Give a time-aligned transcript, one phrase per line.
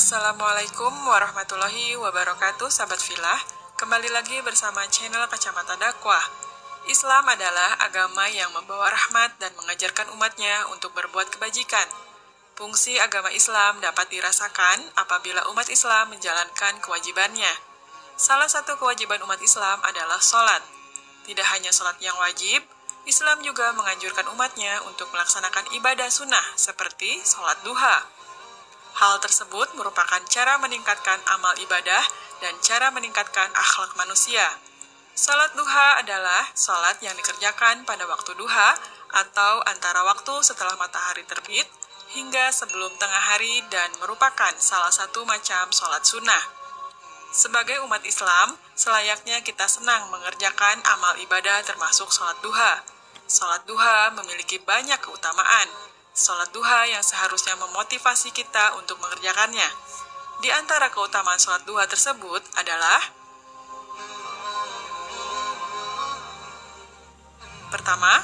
[0.00, 3.36] Assalamualaikum warahmatullahi wabarakatuh, sahabat filah.
[3.76, 6.24] Kembali lagi bersama channel Kacamata Dakwah.
[6.88, 11.84] Islam adalah agama yang membawa rahmat dan mengajarkan umatnya untuk berbuat kebajikan.
[12.56, 17.52] Fungsi agama Islam dapat dirasakan apabila umat Islam menjalankan kewajibannya.
[18.16, 20.64] Salah satu kewajiban umat Islam adalah sholat.
[21.28, 22.64] Tidak hanya sholat yang wajib,
[23.04, 28.16] Islam juga menganjurkan umatnya untuk melaksanakan ibadah sunnah seperti sholat duha.
[28.96, 32.02] Hal tersebut merupakan cara meningkatkan amal ibadah
[32.40, 34.44] dan cara meningkatkan akhlak manusia.
[35.14, 38.70] Salat duha adalah salat yang dikerjakan pada waktu duha
[39.10, 41.66] atau antara waktu setelah matahari terbit
[42.14, 46.42] hingga sebelum tengah hari dan merupakan salah satu macam salat sunnah.
[47.30, 52.82] Sebagai umat Islam, selayaknya kita senang mengerjakan amal ibadah termasuk salat duha.
[53.30, 55.68] Salat duha memiliki banyak keutamaan,
[56.20, 59.64] Sholat duha yang seharusnya memotivasi kita untuk mengerjakannya.
[60.44, 63.00] Di antara keutamaan sholat duha tersebut adalah
[67.72, 68.20] Pertama,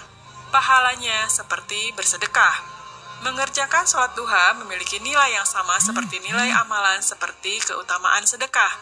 [0.53, 2.61] pahalanya seperti bersedekah.
[3.25, 8.77] Mengerjakan sholat duha memiliki nilai yang sama seperti nilai amalan seperti keutamaan sedekah.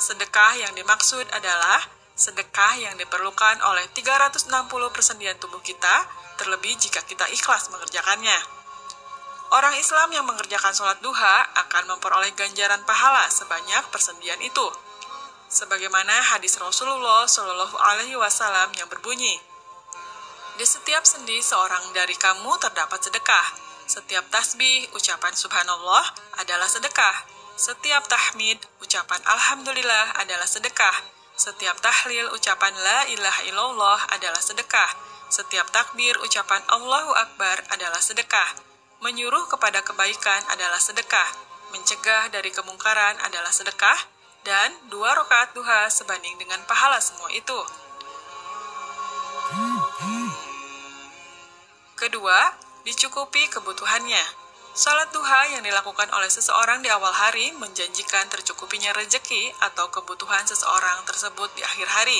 [0.00, 1.84] Sedekah yang dimaksud adalah
[2.14, 4.46] sedekah yang diperlukan oleh 360
[4.94, 6.06] persendian tubuh kita
[6.38, 8.38] terlebih jika kita ikhlas mengerjakannya.
[9.54, 14.66] Orang Islam yang mengerjakan sholat duha akan memperoleh ganjaran pahala sebanyak persendian itu.
[15.46, 19.38] Sebagaimana hadis Rasulullah Shallallahu Alaihi Wasallam yang berbunyi,
[20.54, 23.46] di setiap sendi seorang dari kamu terdapat sedekah.
[23.90, 26.06] Setiap tasbih, ucapan subhanallah
[26.38, 27.26] adalah sedekah.
[27.58, 30.94] Setiap tahmid, ucapan alhamdulillah adalah sedekah.
[31.34, 34.86] Setiap tahlil, ucapan la ilaha illallah adalah sedekah.
[35.26, 38.54] Setiap takbir ucapan Allahu Akbar adalah sedekah.
[39.02, 41.26] Menyuruh kepada kebaikan adalah sedekah.
[41.74, 43.98] Mencegah dari kemungkaran adalah sedekah.
[44.46, 47.60] Dan dua rakaat duha sebanding dengan pahala semua itu.
[51.98, 52.38] Kedua,
[52.86, 54.43] dicukupi kebutuhannya.
[54.74, 61.06] Salat duha yang dilakukan oleh seseorang di awal hari menjanjikan tercukupinya rejeki atau kebutuhan seseorang
[61.06, 62.18] tersebut di akhir hari.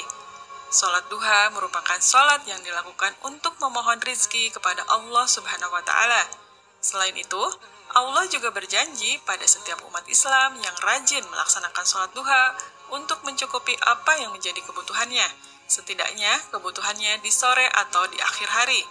[0.70, 6.30] Sholat duha merupakan sholat yang dilakukan untuk memohon rizki kepada Allah Subhanahu wa Ta'ala.
[6.78, 7.42] Selain itu,
[7.90, 12.54] Allah juga berjanji pada setiap umat Islam yang rajin melaksanakan sholat duha
[12.94, 15.26] untuk mencukupi apa yang menjadi kebutuhannya,
[15.66, 18.82] setidaknya kebutuhannya di sore atau di akhir hari.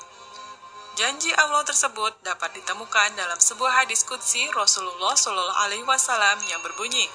[0.94, 7.10] Janji Allah tersebut dapat ditemukan dalam sebuah hadis kudsi Rasulullah Shallallahu Alaihi Wasallam yang berbunyi,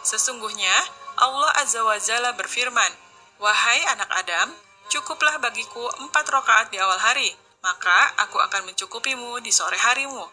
[0.00, 0.72] Sesungguhnya
[1.20, 2.88] Allah Azza wa Jalla berfirman,
[3.36, 4.56] Wahai anak Adam,
[4.88, 7.28] cukuplah bagiku empat rokaat di awal hari,
[7.60, 10.24] maka aku akan mencukupimu di sore harimu.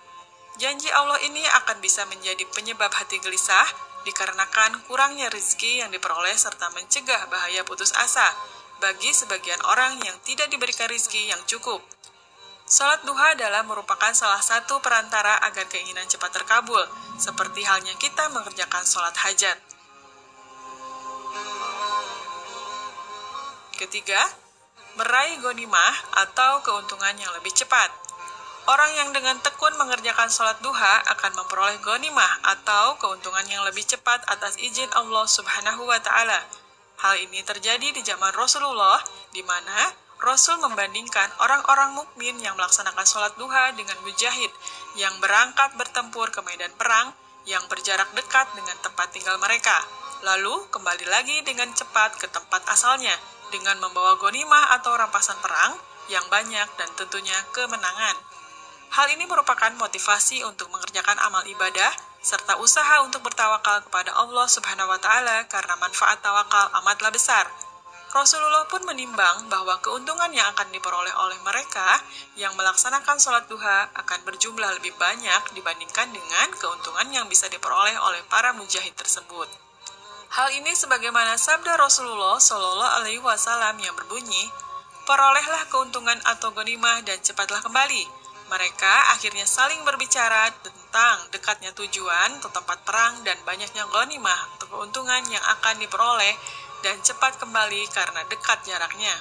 [0.56, 3.68] Janji Allah ini akan bisa menjadi penyebab hati gelisah
[4.08, 8.32] dikarenakan kurangnya rezeki yang diperoleh serta mencegah bahaya putus asa
[8.80, 11.84] bagi sebagian orang yang tidak diberikan rezeki yang cukup.
[12.66, 16.82] Salat duha adalah merupakan salah satu perantara agar keinginan cepat terkabul,
[17.22, 19.54] seperti halnya kita mengerjakan sholat hajat.
[23.78, 24.18] Ketiga,
[24.98, 25.94] meraih gonimah
[26.26, 27.94] atau keuntungan yang lebih cepat.
[28.66, 34.26] Orang yang dengan tekun mengerjakan sholat duha akan memperoleh gonimah atau keuntungan yang lebih cepat
[34.26, 36.42] atas izin Allah Subhanahu wa Ta'ala.
[36.98, 38.98] Hal ini terjadi di zaman Rasulullah,
[39.30, 44.50] di mana Rasul membandingkan orang-orang mukmin yang melaksanakan sholat duha dengan mujahid
[44.96, 47.12] yang berangkat bertempur ke medan perang
[47.46, 49.76] yang berjarak dekat dengan tempat tinggal mereka,
[50.24, 53.14] lalu kembali lagi dengan cepat ke tempat asalnya
[53.54, 55.78] dengan membawa gonimah atau rampasan perang
[56.10, 58.18] yang banyak dan tentunya kemenangan.
[58.96, 61.92] Hal ini merupakan motivasi untuk mengerjakan amal ibadah
[62.26, 67.65] serta usaha untuk bertawakal kepada Allah Subhanahu wa taala karena manfaat tawakal amatlah besar.
[68.16, 72.00] Rasulullah pun menimbang bahwa keuntungan yang akan diperoleh oleh mereka
[72.40, 78.24] yang melaksanakan sholat duha akan berjumlah lebih banyak dibandingkan dengan keuntungan yang bisa diperoleh oleh
[78.32, 79.52] para mujahid tersebut.
[80.32, 84.48] Hal ini sebagaimana sabda Rasulullah Shallallahu Alaihi Wasallam yang berbunyi,
[85.04, 88.08] perolehlah keuntungan atau gonimah dan cepatlah kembali.
[88.48, 95.20] Mereka akhirnya saling berbicara tentang dekatnya tujuan atau tempat perang dan banyaknya gonimah atau keuntungan
[95.28, 99.18] yang akan diperoleh dan cepat kembali karena dekat jaraknya.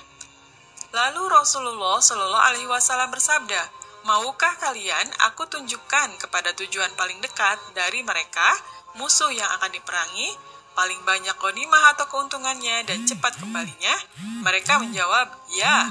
[0.92, 3.56] Lalu Rasulullah Shallallahu Alaihi Wasallam bersabda,
[4.04, 8.52] Maukah kalian aku tunjukkan kepada tujuan paling dekat dari mereka,
[9.00, 10.36] musuh yang akan diperangi,
[10.76, 13.96] paling banyak konimah atau keuntungannya dan cepat kembalinya?
[14.44, 15.88] Mereka menjawab, ya.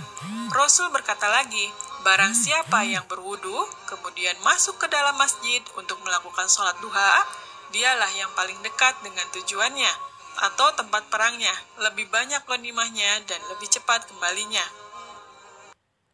[0.53, 1.73] Rasul berkata lagi,
[2.05, 7.25] barang siapa yang berwudu, kemudian masuk ke dalam masjid untuk melakukan sholat duha,
[7.73, 14.09] Dialah yang paling dekat dengan tujuannya atau tempat perangnya, lebih banyak konimahnya dan lebih cepat
[14.09, 14.82] kembalinya.